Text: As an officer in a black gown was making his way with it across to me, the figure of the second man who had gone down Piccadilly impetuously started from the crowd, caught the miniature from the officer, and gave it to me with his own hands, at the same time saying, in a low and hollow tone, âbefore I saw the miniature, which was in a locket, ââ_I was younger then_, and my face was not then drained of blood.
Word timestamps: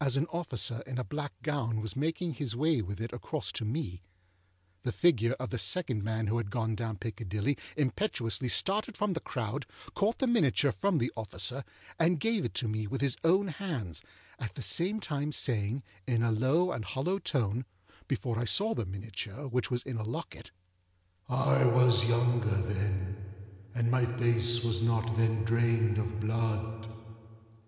As 0.00 0.16
an 0.16 0.26
officer 0.26 0.84
in 0.86 0.98
a 0.98 1.04
black 1.04 1.32
gown 1.42 1.80
was 1.80 1.96
making 1.96 2.34
his 2.34 2.54
way 2.54 2.80
with 2.80 3.00
it 3.00 3.12
across 3.12 3.50
to 3.50 3.64
me, 3.64 4.02
the 4.84 4.92
figure 4.92 5.32
of 5.40 5.50
the 5.50 5.58
second 5.58 6.04
man 6.04 6.28
who 6.28 6.36
had 6.36 6.48
gone 6.52 6.76
down 6.76 6.96
Piccadilly 6.96 7.58
impetuously 7.76 8.48
started 8.48 8.96
from 8.96 9.14
the 9.14 9.20
crowd, 9.20 9.66
caught 9.94 10.20
the 10.20 10.28
miniature 10.28 10.70
from 10.70 10.98
the 10.98 11.10
officer, 11.16 11.64
and 11.98 12.20
gave 12.20 12.44
it 12.44 12.54
to 12.54 12.68
me 12.68 12.86
with 12.86 13.00
his 13.00 13.16
own 13.24 13.48
hands, 13.48 14.00
at 14.38 14.54
the 14.54 14.62
same 14.62 15.00
time 15.00 15.32
saying, 15.32 15.82
in 16.06 16.22
a 16.22 16.30
low 16.30 16.70
and 16.70 16.84
hollow 16.84 17.18
tone, 17.18 17.64
âbefore 18.08 18.38
I 18.38 18.44
saw 18.44 18.74
the 18.76 18.86
miniature, 18.86 19.48
which 19.48 19.72
was 19.72 19.82
in 19.82 19.96
a 19.96 20.04
locket, 20.04 20.52
ââ_I 21.28 21.74
was 21.74 22.08
younger 22.08 22.48
then_, 22.62 23.16
and 23.74 23.90
my 23.90 24.04
face 24.18 24.62
was 24.62 24.80
not 24.82 25.16
then 25.16 25.42
drained 25.44 25.98
of 25.98 26.20
blood. 26.20 26.86